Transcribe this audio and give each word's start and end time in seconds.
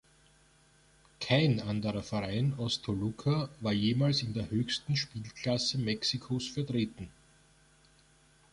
Kein 1.19 1.59
anderer 1.59 2.01
Verein 2.01 2.55
aus 2.57 2.81
Toluca 2.81 3.49
war 3.59 3.71
jemals 3.71 4.23
in 4.23 4.33
der 4.33 4.49
höchsten 4.49 4.95
Spielklasse 4.95 5.77
Mexikos 5.77 6.47
vertreten. 6.47 7.09